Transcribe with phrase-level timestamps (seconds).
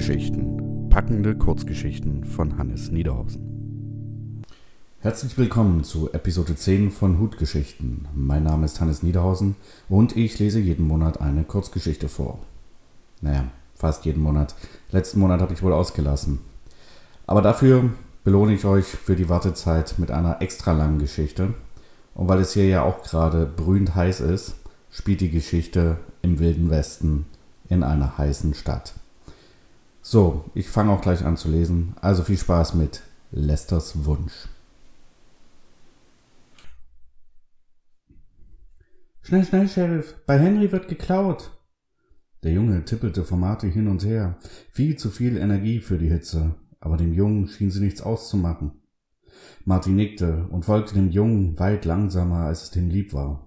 [0.00, 0.88] Hutgeschichten.
[0.88, 4.42] Packende Kurzgeschichten von Hannes Niederhausen.
[5.00, 8.08] Herzlich willkommen zu Episode 10 von Hutgeschichten.
[8.14, 9.56] Mein Name ist Hannes Niederhausen
[9.90, 12.38] und ich lese jeden Monat eine Kurzgeschichte vor.
[13.20, 14.54] Naja, fast jeden Monat.
[14.90, 16.38] Letzten Monat habe ich wohl ausgelassen.
[17.26, 17.90] Aber dafür
[18.24, 21.52] belohne ich euch für die Wartezeit mit einer extra langen Geschichte.
[22.14, 24.54] Und weil es hier ja auch gerade brühend heiß ist,
[24.90, 27.26] spielt die Geschichte im Wilden Westen
[27.68, 28.94] in einer heißen Stadt.
[30.02, 31.94] So, ich fange auch gleich an zu lesen.
[32.00, 34.48] Also viel Spaß mit Lesters Wunsch.
[39.22, 41.52] Schnell, schnell, Sheriff, bei Henry wird geklaut.
[42.42, 44.38] Der Junge tippelte vor Marty hin und her.
[44.72, 48.72] Viel zu viel Energie für die Hitze, aber dem Jungen schien sie nichts auszumachen.
[49.64, 53.46] Marty nickte und folgte dem Jungen weit langsamer, als es dem lieb war.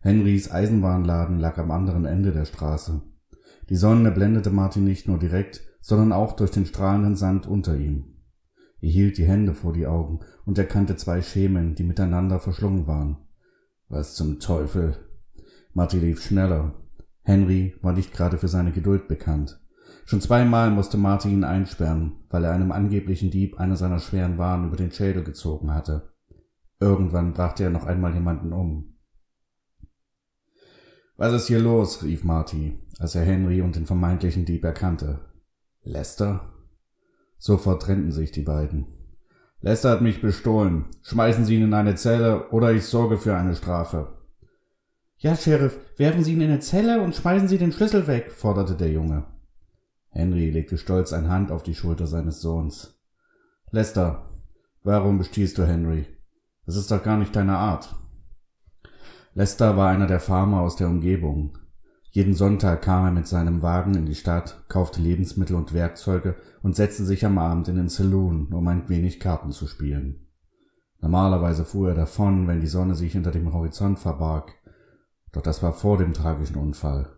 [0.00, 3.02] Henrys Eisenbahnladen lag am anderen Ende der Straße.
[3.70, 8.16] Die Sonne blendete Martin nicht nur direkt, sondern auch durch den strahlenden Sand unter ihm.
[8.80, 13.18] Er hielt die Hände vor die Augen und erkannte zwei Schemen, die miteinander verschlungen waren.
[13.88, 14.96] Was zum Teufel?
[15.72, 16.74] Martin lief schneller.
[17.22, 19.60] Henry war nicht gerade für seine Geduld bekannt.
[20.04, 24.66] Schon zweimal musste Martin ihn einsperren, weil er einem angeblichen Dieb eine seiner schweren Waren
[24.66, 26.12] über den Schädel gezogen hatte.
[26.80, 28.96] Irgendwann brachte er noch einmal jemanden um.
[31.16, 32.02] Was ist hier los?
[32.02, 35.20] rief Marty, als er Henry und den vermeintlichen Dieb erkannte.
[35.82, 36.52] Lester?
[37.38, 38.86] Sofort trennten sich die beiden.
[39.62, 40.84] Lester hat mich bestohlen.
[41.02, 44.18] Schmeißen Sie ihn in eine Zelle oder ich sorge für eine Strafe.
[45.16, 48.74] Ja, Sheriff, werfen Sie ihn in eine Zelle und schmeißen Sie den Schlüssel weg, forderte
[48.74, 49.24] der Junge.
[50.10, 53.00] Henry legte stolz eine Hand auf die Schulter seines Sohns.
[53.70, 54.30] Lester,
[54.82, 56.06] warum bestiehlst du Henry?
[56.66, 57.94] Das ist doch gar nicht deine Art.
[59.32, 61.56] Lester war einer der Farmer aus der Umgebung.
[62.12, 66.74] Jeden Sonntag kam er mit seinem Wagen in die Stadt, kaufte Lebensmittel und Werkzeuge und
[66.74, 70.26] setzte sich am Abend in den Saloon, um ein wenig Karten zu spielen.
[71.00, 74.54] Normalerweise fuhr er davon, wenn die Sonne sich hinter dem Horizont verbarg,
[75.32, 77.10] doch das war vor dem tragischen Unfall,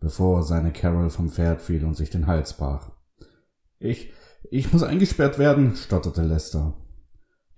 [0.00, 2.90] bevor seine Carol vom Pferd fiel und sich den Hals brach.
[3.78, 4.12] Ich,
[4.50, 6.72] ich muss eingesperrt werden, stotterte Lester.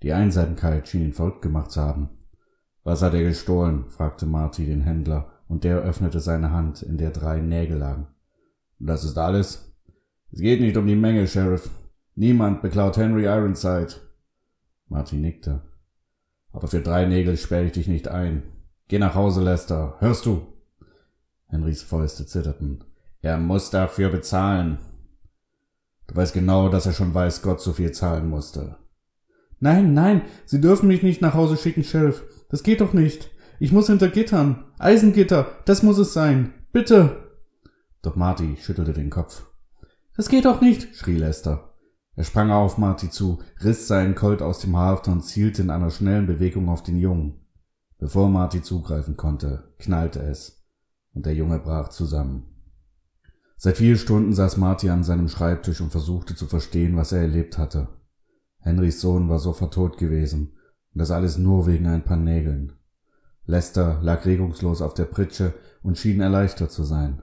[0.03, 2.09] Die Einsamkeit schien ihn verrückt gemacht zu haben.
[2.83, 3.85] Was hat er gestohlen?
[3.89, 8.07] fragte Marty den Händler, und der öffnete seine Hand, in der drei Nägel lagen.
[8.79, 9.75] Das ist alles?
[10.31, 11.69] Es geht nicht um die Menge, Sheriff.
[12.15, 13.95] Niemand beklaut Henry Ironside.
[14.87, 15.61] Marty nickte.
[16.53, 18.43] Aber für drei Nägel sperre ich dich nicht ein.
[18.87, 19.97] Geh nach Hause, Lester.
[19.99, 20.47] Hörst du?
[21.47, 22.85] Henrys Fäuste zitterten.
[23.21, 24.77] Er muss dafür bezahlen.
[26.07, 28.77] Du weißt genau, dass er schon weiß Gott so viel zahlen musste.
[29.59, 32.23] Nein, nein, Sie dürfen mich nicht nach Hause schicken, Sheriff.
[32.47, 33.29] Das geht doch nicht.
[33.61, 34.63] Ich muss hinter Gittern.
[34.79, 36.51] Eisengitter, das muss es sein.
[36.71, 37.29] Bitte.
[38.01, 39.51] Doch Marty schüttelte den Kopf.
[40.17, 41.75] Das geht doch nicht, schrie Lester.
[42.15, 45.91] Er sprang auf Marty zu, riss seinen Colt aus dem Halfter und zielte in einer
[45.91, 47.45] schnellen Bewegung auf den Jungen.
[47.99, 50.65] Bevor Marty zugreifen konnte, knallte es,
[51.13, 52.47] und der Junge brach zusammen.
[53.57, 57.59] Seit vier Stunden saß Marty an seinem Schreibtisch und versuchte zu verstehen, was er erlebt
[57.59, 57.89] hatte.
[58.57, 60.57] Henrys Sohn war sofort tot gewesen,
[60.95, 62.73] und das alles nur wegen ein paar Nägeln.
[63.45, 67.21] Lester lag regungslos auf der Pritsche und schien erleichtert zu sein.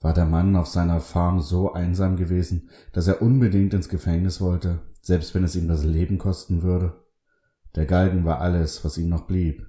[0.00, 4.80] War der Mann auf seiner Farm so einsam gewesen, dass er unbedingt ins Gefängnis wollte,
[5.00, 7.04] selbst wenn es ihm das Leben kosten würde?
[7.74, 9.66] Der Galgen war alles, was ihm noch blieb.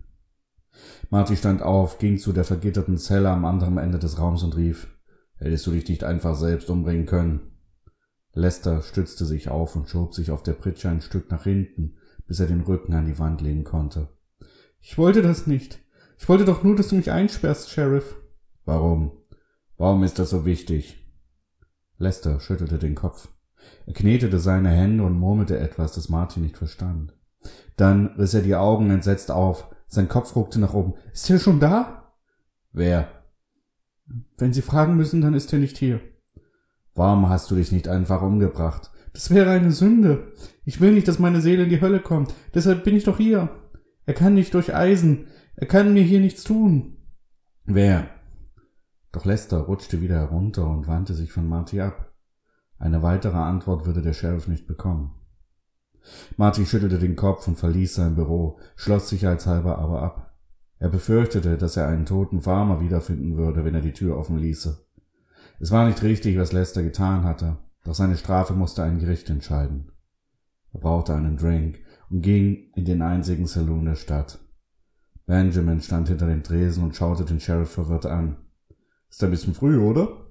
[1.09, 4.87] Marty stand auf, ging zu der vergitterten Zelle am anderen Ende des Raums und rief,
[5.37, 7.51] Hättest du dich nicht einfach selbst umbringen können?
[8.33, 11.97] Lester stützte sich auf und schob sich auf der Pritsche ein Stück nach hinten,
[12.27, 14.09] bis er den Rücken an die Wand lehnen konnte.
[14.87, 15.79] Ich wollte das nicht.
[16.19, 18.17] Ich wollte doch nur, dass du mich einsperrst, Sheriff.
[18.65, 19.13] Warum?
[19.77, 21.03] Warum ist das so wichtig?
[21.97, 23.29] Lester schüttelte den Kopf.
[23.87, 27.17] Er knetete seine Hände und murmelte etwas, das Martin nicht verstand.
[27.77, 29.67] Dann riss er die Augen entsetzt auf.
[29.87, 30.93] Sein Kopf ruckte nach oben.
[31.11, 32.13] Ist er schon da?
[32.71, 33.07] Wer?
[34.37, 35.99] Wenn Sie fragen müssen, dann ist er nicht hier.
[36.93, 38.91] Warum hast du dich nicht einfach umgebracht?
[39.13, 40.31] Das wäre eine Sünde.
[40.63, 42.35] Ich will nicht, dass meine Seele in die Hölle kommt.
[42.53, 43.49] Deshalb bin ich doch hier.
[44.05, 45.27] Er kann nicht durch Eisen.
[45.55, 46.97] Er kann mir hier nichts tun.
[47.65, 48.09] Wer?
[49.11, 52.13] Doch Lester rutschte wieder herunter und wandte sich von Marty ab.
[52.77, 55.15] Eine weitere Antwort würde der Sheriff nicht bekommen.
[56.37, 60.35] Marty schüttelte den Kopf und verließ sein Büro, schloss sicherheitshalber aber ab.
[60.77, 64.85] Er befürchtete, dass er einen toten Farmer wiederfinden würde, wenn er die Tür offen ließe.
[65.59, 69.91] Es war nicht richtig, was Lester getan hatte, doch seine Strafe musste ein Gericht entscheiden.
[70.73, 71.79] Er brauchte einen Drink
[72.09, 74.39] und ging in den einzigen Saloon der Stadt.
[75.25, 78.37] Benjamin stand hinter dem Tresen und schaute den Sheriff verwirrt an.
[79.09, 80.27] Ist ein bisschen früh, oder?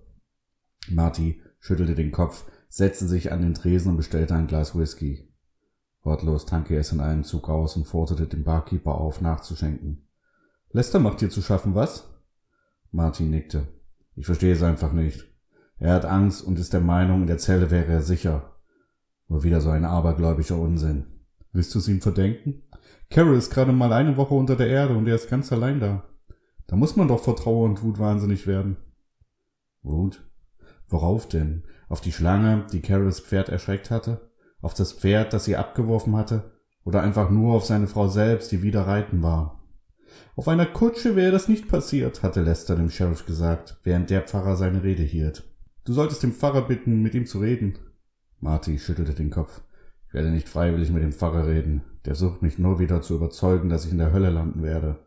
[0.89, 5.33] Marty schüttelte den Kopf, setzte sich an den Tresen und bestellte ein Glas Whisky.
[6.03, 10.07] Wortlos trank er es in einem Zug aus und forderte den Barkeeper auf, nachzuschenken.
[10.71, 12.11] Lester macht dir zu schaffen, was?
[12.91, 13.69] Martin nickte.
[14.15, 15.25] Ich verstehe es einfach nicht.
[15.79, 18.53] Er hat Angst und ist der Meinung, in der Zelle wäre er sicher.
[19.29, 21.14] Nur wieder so ein abergläubischer Unsinn.
[21.55, 22.63] Willst du es ihm verdenken?
[23.11, 26.03] Carol ist gerade mal eine Woche unter der Erde und er ist ganz allein da.
[26.67, 28.77] Da muss man doch vor Trauer und Wut wahnsinnig werden.
[29.83, 30.29] Wut?
[30.89, 31.63] Worauf denn?
[31.89, 34.33] Auf die Schlange, die Carols Pferd erschreckt hatte?
[34.61, 36.59] Auf das Pferd, das sie abgeworfen hatte?
[36.85, 39.63] Oder einfach nur auf seine Frau selbst, die wieder reiten war?
[40.35, 44.57] Auf einer Kutsche wäre das nicht passiert, hatte Lester dem Sheriff gesagt, während der Pfarrer
[44.57, 45.45] seine Rede hielt.
[45.85, 47.79] Du solltest den Pfarrer bitten, mit ihm zu reden.
[48.41, 49.61] Marty schüttelte den Kopf.
[50.15, 51.83] Werde nicht freiwillig mit dem Pfarrer reden.
[52.07, 55.01] Der sucht mich nur wieder zu überzeugen, dass ich in der Hölle landen werde.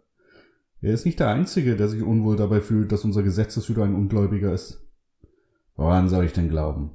[0.82, 4.54] Er ist nicht der Einzige, der sich unwohl dabei fühlt, dass unser Gesetzeshüter ein Ungläubiger
[4.54, 4.86] ist.
[5.78, 6.92] Woran soll ich denn glauben?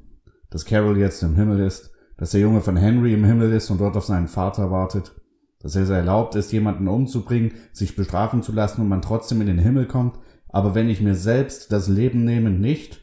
[0.51, 3.81] Dass Carol jetzt im Himmel ist, dass der Junge von Henry im Himmel ist und
[3.81, 5.19] dort auf seinen Vater wartet,
[5.61, 9.59] dass es erlaubt ist, jemanden umzubringen, sich bestrafen zu lassen und man trotzdem in den
[9.59, 10.19] Himmel kommt,
[10.51, 13.01] aber wenn ich mir selbst das Leben nehme, nicht?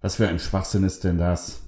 [0.00, 1.61] Was für ein Schwachsinn ist denn das?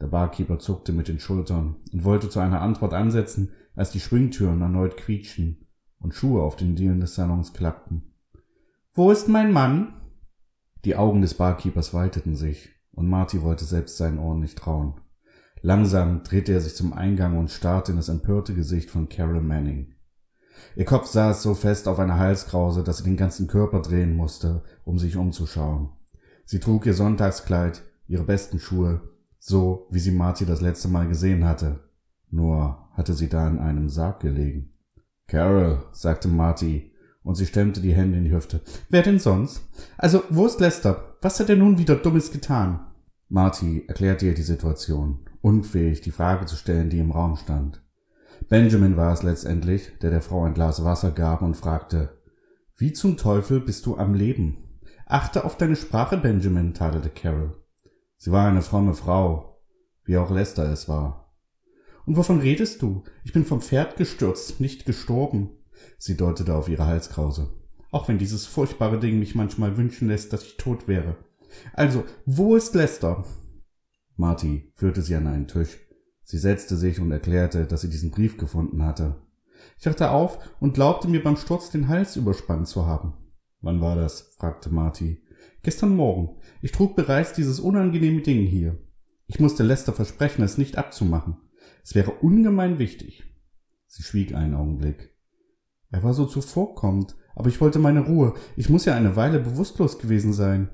[0.00, 4.60] Der Barkeeper zuckte mit den Schultern und wollte zu einer Antwort ansetzen, als die Schwingtüren
[4.60, 5.66] erneut quietschten
[5.98, 8.14] und Schuhe auf den Dielen des Salons klappten.
[8.94, 9.94] Wo ist mein Mann?
[10.84, 15.00] Die Augen des Barkeepers weiteten sich, und Marty wollte selbst seinen Ohren nicht trauen.
[15.62, 19.94] Langsam drehte er sich zum Eingang und starrte in das empörte Gesicht von Carol Manning.
[20.74, 24.62] Ihr Kopf saß so fest auf einer Halskrause, dass sie den ganzen Körper drehen musste,
[24.84, 25.90] um sich umzuschauen.
[26.46, 29.02] Sie trug ihr Sonntagskleid, ihre besten Schuhe,
[29.40, 31.80] so wie sie Marty das letzte Mal gesehen hatte.
[32.30, 34.72] Nur hatte sie da in einem Sarg gelegen.
[35.26, 36.92] Carol, sagte Marty,
[37.22, 38.60] und sie stemmte die Hände in die Hüfte.
[38.88, 39.62] Wer denn sonst?
[39.98, 41.16] Also, wo ist Lester?
[41.22, 42.86] Was hat er nun wieder Dummes getan?
[43.28, 47.82] Marty erklärte ihr die Situation, unfähig, die Frage zu stellen, die im Raum stand.
[48.48, 52.18] Benjamin war es letztendlich, der der Frau ein Glas Wasser gab und fragte,
[52.76, 54.56] Wie zum Teufel bist du am Leben?
[55.06, 57.59] Achte auf deine Sprache, Benjamin, tadelte Carol.
[58.22, 59.62] Sie war eine fromme Frau,
[60.04, 61.32] wie auch Lester es war.
[62.04, 63.02] Und wovon redest du?
[63.24, 65.52] Ich bin vom Pferd gestürzt, nicht gestorben.
[65.96, 67.50] Sie deutete auf ihre Halskrause.
[67.90, 71.16] Auch wenn dieses furchtbare Ding mich manchmal wünschen lässt, dass ich tot wäre.
[71.72, 73.24] Also, wo ist Lester?
[74.16, 75.78] Marty führte sie an einen Tisch.
[76.22, 79.16] Sie setzte sich und erklärte, dass sie diesen Brief gefunden hatte.
[79.78, 83.14] Ich dachte auf und glaubte mir beim Sturz den Hals überspannt zu haben.
[83.62, 84.34] Wann war das?
[84.36, 85.22] fragte Marty.
[85.62, 86.40] Gestern Morgen.
[86.62, 88.78] Ich trug bereits dieses unangenehme Ding hier.
[89.26, 91.36] Ich musste Lester versprechen, es nicht abzumachen.
[91.84, 93.24] Es wäre ungemein wichtig.
[93.86, 95.14] Sie schwieg einen Augenblick.
[95.90, 98.34] Er war so zuvorkommend, aber ich wollte meine Ruhe.
[98.56, 100.70] Ich muss ja eine Weile bewusstlos gewesen sein.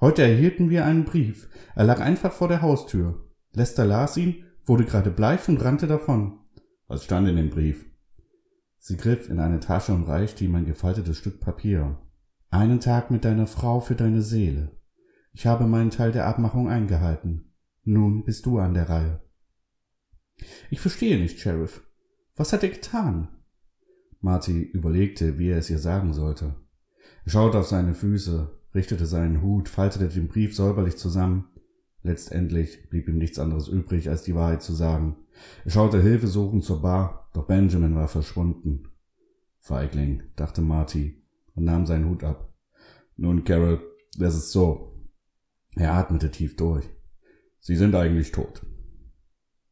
[0.00, 1.48] Heute erhielten wir einen Brief.
[1.74, 3.30] Er lag einfach vor der Haustür.
[3.52, 6.38] Lester las ihn, wurde gerade bleich und rannte davon.
[6.86, 7.84] Was stand in dem Brief?
[8.78, 11.98] Sie griff in eine Tasche und reichte ihm ein gefaltetes Stück Papier.
[12.52, 14.72] Einen Tag mit deiner Frau für deine Seele.
[15.32, 17.52] Ich habe meinen Teil der Abmachung eingehalten.
[17.84, 19.20] Nun bist du an der Reihe.
[20.68, 21.86] Ich verstehe nicht, Sheriff.
[22.34, 23.28] Was hat er getan?
[24.20, 26.56] Marty überlegte, wie er es ihr sagen sollte.
[27.24, 31.50] Er schaute auf seine Füße, richtete seinen Hut, faltete den Brief säuberlich zusammen.
[32.02, 35.16] Letztendlich blieb ihm nichts anderes übrig, als die Wahrheit zu sagen.
[35.64, 38.88] Er schaute hilfesuchend zur Bar, doch Benjamin war verschwunden.
[39.60, 41.19] Feigling, dachte Marty
[41.60, 42.52] und nahm seinen Hut ab.
[43.16, 43.80] Nun, Carol,
[44.16, 45.06] das ist so.
[45.76, 46.88] Er atmete tief durch.
[47.60, 48.66] Sie sind eigentlich tot.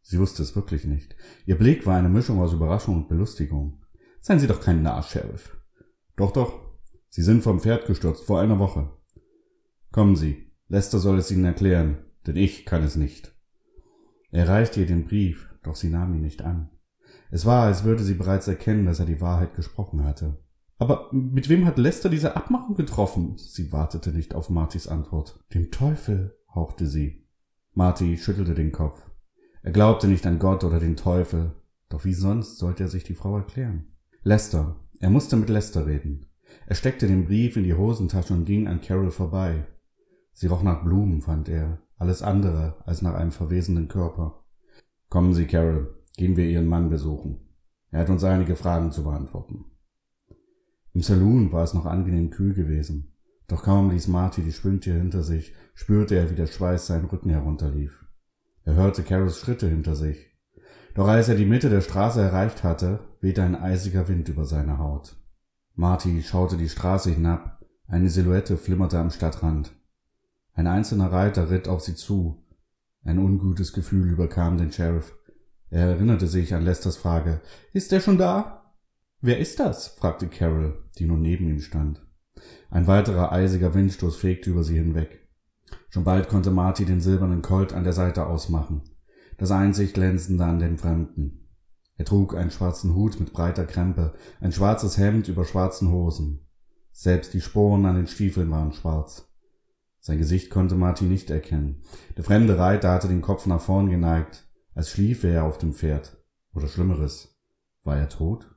[0.03, 1.17] Sie wusste es wirklich nicht.
[1.47, 3.83] Ihr Blick war eine Mischung aus Überraschung und Belustigung.
[4.21, 5.57] Seien Sie doch kein Narr, Sheriff.
[6.17, 6.61] Doch, doch,
[7.09, 8.91] Sie sind vom Pferd gestürzt vor einer Woche.
[9.91, 13.35] Kommen Sie, Lester soll es Ihnen erklären, denn ich kann es nicht.
[14.31, 16.71] Er reichte ihr den Brief, doch sie nahm ihn nicht an.
[17.31, 20.39] Es war, als würde sie bereits erkennen, dass er die Wahrheit gesprochen hatte.
[20.79, 23.37] Aber mit wem hat Lester diese Abmachung getroffen?
[23.37, 25.45] Sie wartete nicht auf Martys Antwort.
[25.53, 27.27] Dem Teufel, hauchte sie.
[27.75, 29.11] Marty schüttelte den Kopf.
[29.63, 31.55] Er glaubte nicht an Gott oder den Teufel.
[31.89, 33.93] Doch wie sonst sollte er sich die Frau erklären?
[34.23, 34.77] Lester.
[35.01, 36.27] Er musste mit Lester reden.
[36.67, 39.67] Er steckte den Brief in die Hosentasche und ging an Carol vorbei.
[40.33, 44.45] Sie roch nach Blumen, fand er, alles andere als nach einem verwesenden Körper.
[45.09, 47.49] Kommen Sie, Carol, gehen wir Ihren Mann besuchen.
[47.91, 49.65] Er hat uns einige Fragen zu beantworten.
[50.99, 53.13] Im Saloon war es noch angenehm kühl gewesen,
[53.47, 57.31] doch kaum ließ Marty die Schwingtür hinter sich, spürte er, wie der Schweiß seinen Rücken
[57.31, 58.05] herunterlief.
[58.65, 60.27] Er hörte Carols Schritte hinter sich.
[60.97, 64.79] Doch als er die Mitte der Straße erreicht hatte, wehte ein eisiger Wind über seine
[64.79, 65.15] Haut.
[65.77, 69.71] Marty schaute die Straße hinab, eine Silhouette flimmerte am Stadtrand.
[70.55, 72.45] Ein einzelner Reiter ritt auf sie zu.
[73.05, 75.17] Ein ungutes Gefühl überkam den Sheriff.
[75.71, 77.41] Er erinnerte sich an Lesters Frage.
[77.73, 78.58] Ist er schon da?
[79.21, 79.89] Wer ist das?
[79.89, 82.07] fragte Carol, die nun neben ihm stand.
[82.71, 85.29] Ein weiterer eisiger Windstoß fegte über sie hinweg.
[85.91, 88.83] Schon bald konnte Marty den silbernen Colt an der Seite ausmachen.
[89.37, 91.49] Das einzig glänzende an dem Fremden.
[91.97, 96.47] Er trug einen schwarzen Hut mit breiter Krempe, ein schwarzes Hemd über schwarzen Hosen.
[96.93, 99.29] Selbst die Sporen an den Stiefeln waren schwarz.
[100.01, 101.83] Sein Gesicht konnte Marty nicht erkennen.
[102.17, 106.25] Der fremde Reiter hatte den Kopf nach vorn geneigt, als schliefe er auf dem Pferd.
[106.55, 107.37] Oder Schlimmeres.
[107.83, 108.49] War er tot?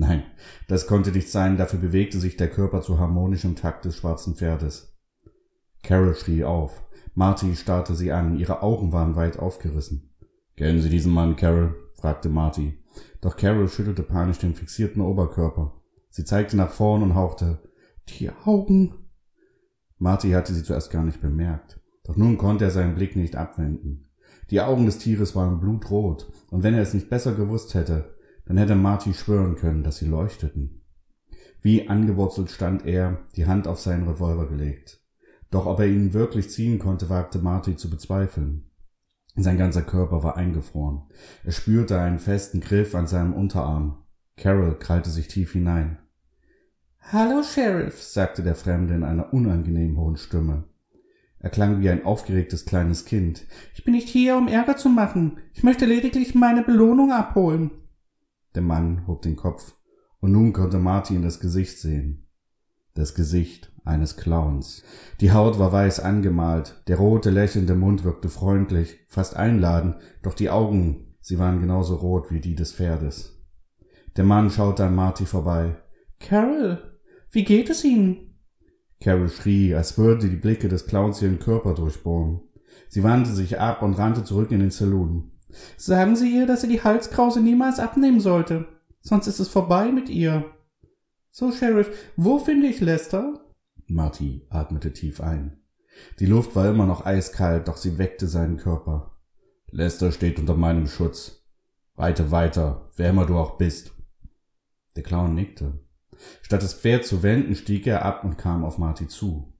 [0.00, 0.22] Nein,
[0.68, 4.96] das konnte nicht sein, dafür bewegte sich der Körper zu harmonischem Takt des schwarzen Pferdes.
[5.82, 6.84] Carol schrie auf.
[7.14, 10.14] Marty starrte sie an, ihre Augen waren weit aufgerissen.
[10.56, 11.74] Kennen Sie diesen Mann, Carol?
[11.94, 12.78] fragte Marty.
[13.20, 15.82] Doch Carol schüttelte panisch den fixierten Oberkörper.
[16.10, 17.58] Sie zeigte nach vorn und hauchte
[18.08, 18.94] Die Augen.
[19.98, 21.80] Marty hatte sie zuerst gar nicht bemerkt.
[22.04, 24.08] Doch nun konnte er seinen Blick nicht abwenden.
[24.52, 28.14] Die Augen des Tieres waren blutrot, und wenn er es nicht besser gewusst hätte,
[28.48, 30.80] dann hätte Marty schwören können, dass sie leuchteten.
[31.60, 35.02] Wie angewurzelt stand er, die Hand auf seinen Revolver gelegt.
[35.50, 38.70] Doch ob er ihn wirklich ziehen konnte, wagte Marty zu bezweifeln.
[39.36, 41.02] Sein ganzer Körper war eingefroren.
[41.44, 44.04] Er spürte einen festen Griff an seinem Unterarm.
[44.36, 45.98] Carol krallte sich tief hinein.
[47.00, 50.64] Hallo, Sheriff, sagte der Fremde in einer unangenehm hohen Stimme.
[51.38, 53.46] Er klang wie ein aufgeregtes kleines Kind.
[53.74, 55.38] Ich bin nicht hier, um Ärger zu machen.
[55.54, 57.70] Ich möchte lediglich meine Belohnung abholen.
[58.58, 59.76] Der Mann hob den Kopf,
[60.18, 62.26] und nun konnte Martin das Gesicht sehen.
[62.92, 64.82] Das Gesicht eines Clowns.
[65.20, 70.50] Die Haut war weiß angemalt, der rote, lächelnde Mund wirkte freundlich, fast einladend, doch die
[70.50, 73.40] Augen, sie waren genauso rot wie die des Pferdes.
[74.16, 75.76] Der Mann schaute an Marty vorbei.
[76.18, 76.82] Carol,
[77.30, 78.40] wie geht es Ihnen?
[79.00, 82.40] Carol schrie, als würde die Blicke des Clowns ihren Körper durchbohren.
[82.88, 85.30] Sie wandte sich ab und rannte zurück in den Saloon.
[85.76, 88.66] Sagen Sie ihr, dass sie die Halskrause niemals abnehmen sollte.
[89.00, 90.44] Sonst ist es vorbei mit ihr.
[91.30, 93.40] So, Sheriff, wo finde ich Lester?
[93.86, 95.62] Marty atmete tief ein.
[96.20, 99.18] Die Luft war immer noch eiskalt, doch sie weckte seinen Körper.
[99.70, 101.44] Lester steht unter meinem Schutz.
[101.96, 103.92] Reite weiter, wer immer du auch bist.
[104.96, 105.80] Der Clown nickte.
[106.42, 109.54] Statt das Pferd zu wenden, stieg er ab und kam auf Marty zu.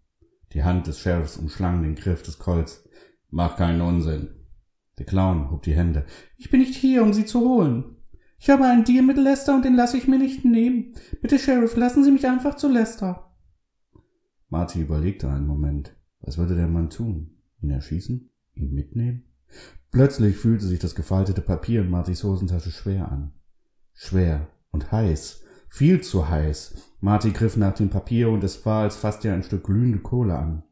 [0.53, 2.89] Die Hand des Sheriffs umschlang den Griff des Colts.
[3.31, 4.38] Mach keinen Unsinn.
[4.99, 6.05] Der Clown hob die Hände.
[6.37, 7.97] Ich bin nicht hier, um Sie zu holen.
[8.41, 10.95] Ich habe einen Deal mit Lester und den lasse ich mir nicht nehmen.
[11.23, 13.33] Bitte, Sheriff, lassen Sie mich einfach zu Lester.
[14.49, 15.95] Marty überlegte einen Moment.
[16.21, 17.39] Was würde der Mann tun?
[17.61, 18.31] Ihn erschießen?
[18.55, 19.25] Ihn mitnehmen?
[19.91, 23.33] Plötzlich fühlte sich das gefaltete Papier in Martys Hosentasche schwer an.
[23.95, 25.45] Schwer und heiß.
[25.69, 26.97] Viel zu heiß.
[27.01, 30.37] Marty griff nach dem Papier und es war, als fasste er ein Stück glühende Kohle
[30.37, 30.65] an.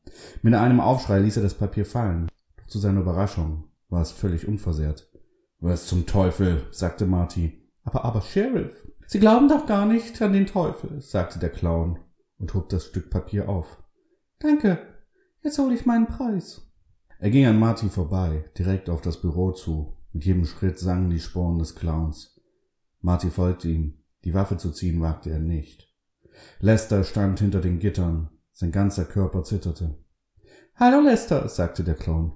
[0.42, 2.28] Mit einem Aufschrei ließ er das Papier fallen.
[2.56, 5.11] Doch zu seiner Überraschung war es völlig unversehrt.
[5.59, 7.62] Was zum Teufel, sagte Marty.
[7.83, 12.00] Aber, aber, Sheriff, Sie glauben doch gar nicht an den Teufel, sagte der Clown
[12.38, 13.83] und hob das Stück Papier auf.
[14.40, 14.78] Danke,
[15.43, 16.62] jetzt hole ich meinen Preis.
[17.21, 19.97] Er ging an Marty vorbei, direkt auf das Büro zu.
[20.12, 22.40] Mit jedem Schritt sangen die Sporen des Clowns.
[23.00, 24.02] Marty folgte ihm.
[24.25, 25.95] Die Waffe zu ziehen wagte er nicht.
[26.59, 28.31] Lester stand hinter den Gittern.
[28.52, 29.99] Sein ganzer Körper zitterte.
[30.75, 32.33] Hallo Lester, sagte der Clown.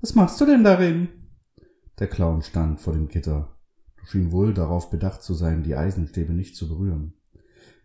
[0.00, 1.08] Was machst du denn darin?
[1.98, 3.56] Der Clown stand vor dem Gitter,
[4.04, 7.14] schien wohl darauf bedacht zu sein, die Eisenstäbe nicht zu berühren.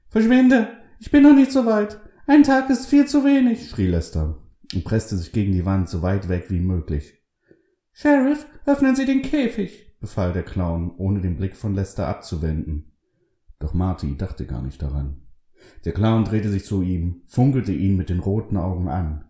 [0.07, 0.69] Verschwinde!
[1.00, 2.00] Ich bin noch nicht so weit.
[2.25, 4.41] Ein Tag ist viel zu wenig, schrie Lester
[4.74, 7.22] und presste sich gegen die Wand so weit weg wie möglich.
[7.91, 12.93] Sheriff, öffnen Sie den Käfig, befahl der Clown, ohne den Blick von Lester abzuwenden.
[13.60, 15.22] Doch Marty dachte gar nicht daran.
[15.84, 19.25] Der Clown drehte sich zu ihm, funkelte ihn mit den roten Augen an.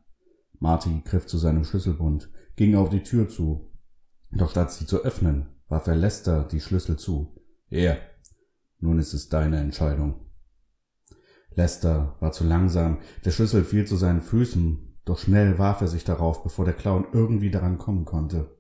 [0.60, 3.72] Marty griff zu seinem Schlüsselbund, ging auf die Tür zu.
[4.32, 7.36] Doch statt sie zu öffnen, warf er Lester die Schlüssel zu.
[7.70, 7.98] Er.
[8.80, 10.26] Nun ist es deine Entscheidung.
[11.52, 16.04] Lester war zu langsam, der Schlüssel fiel zu seinen Füßen, doch schnell warf er sich
[16.04, 18.60] darauf, bevor der Clown irgendwie daran kommen konnte.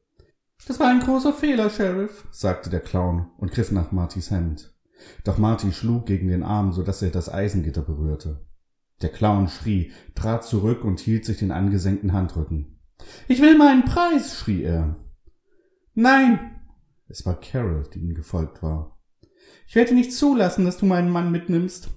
[0.67, 4.73] Das war ein großer Fehler, Sheriff, sagte der Clown und griff nach Martys Hemd.
[5.23, 8.45] Doch Marty schlug gegen den Arm, so dass er das Eisengitter berührte.
[9.01, 12.74] Der Clown schrie, trat zurück und hielt sich den angesenkten Handrücken.
[13.27, 14.95] Ich will meinen Preis, schrie er.
[15.93, 16.51] Nein!
[17.07, 18.97] Es war Carol, die ihm gefolgt war.
[19.67, 21.89] Ich werde nicht zulassen, dass du meinen Mann mitnimmst.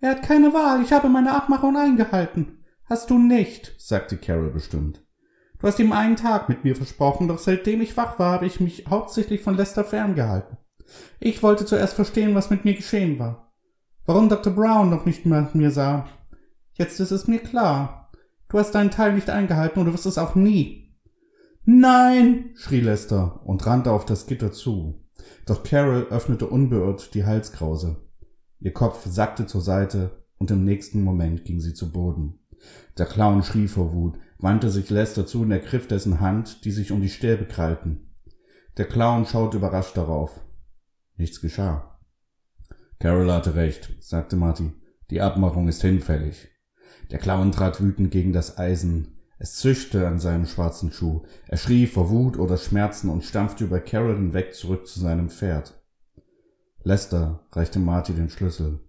[0.00, 2.64] Er hat keine Wahl, ich habe meine Abmachung eingehalten.
[2.84, 5.02] Hast du nicht, sagte Carol bestimmt.
[5.58, 8.60] Du hast ihm einen Tag mit mir versprochen, doch seitdem ich wach war, habe ich
[8.60, 10.58] mich hauptsächlich von Lester ferngehalten.
[11.20, 13.52] Ich wollte zuerst verstehen, was mit mir geschehen war.
[14.04, 14.52] Warum Dr.
[14.52, 16.06] Brown noch nicht mehr mir sah.
[16.74, 18.03] Jetzt ist es mir klar.
[18.54, 20.96] Du hast deinen Teil nicht eingehalten und du wirst es auch nie.
[21.64, 25.02] Nein, schrie Lester und rannte auf das Gitter zu.
[25.44, 27.96] Doch Carol öffnete unbeirrt die Halskrause.
[28.60, 32.38] Ihr Kopf sackte zur Seite und im nächsten Moment ging sie zu Boden.
[32.96, 36.92] Der Clown schrie vor Wut, wandte sich Lester zu und ergriff dessen Hand, die sich
[36.92, 38.14] um die Stäbe krallten.
[38.76, 40.40] Der Clown schaute überrascht darauf.
[41.16, 41.98] Nichts geschah.
[43.00, 44.70] Carol hatte recht, sagte Marty.
[45.10, 46.53] Die Abmachung ist hinfällig.
[47.10, 49.18] Der Clown trat wütend gegen das Eisen.
[49.38, 51.22] Es zischte an seinem schwarzen Schuh.
[51.48, 55.80] Er schrie vor Wut oder Schmerzen und stampfte über Carol hinweg zurück zu seinem Pferd.
[56.82, 58.80] Lester reichte Marty den Schlüssel.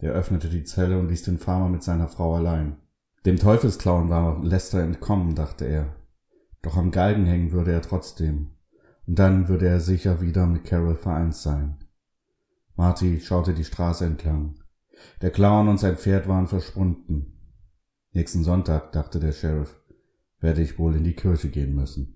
[0.00, 2.76] Der öffnete die Zelle und ließ den Farmer mit seiner Frau allein.
[3.24, 5.96] Dem Teufelsclown war Lester entkommen, dachte er.
[6.62, 8.52] Doch am Galgen hängen würde er trotzdem.
[9.06, 11.78] Und dann würde er sicher wieder mit Carol vereint sein.
[12.74, 14.56] Marty schaute die Straße entlang.
[15.22, 17.35] Der Clown und sein Pferd waren verschwunden.
[18.16, 19.76] Nächsten Sonntag, dachte der Sheriff,
[20.40, 22.14] werde ich wohl in die Kirche gehen müssen.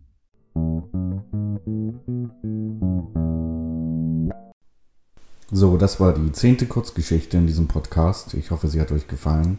[5.52, 8.32] So, das war die zehnte Kurzgeschichte in diesem Podcast.
[8.32, 9.58] Ich hoffe, sie hat euch gefallen.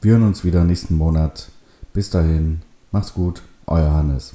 [0.00, 1.50] Wir hören uns wieder nächsten Monat.
[1.92, 4.34] Bis dahin, macht's gut, euer Hannes.